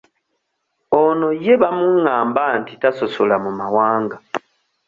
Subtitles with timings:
[1.03, 4.17] Ono ye bamungamba nti tasosola mu mawanga.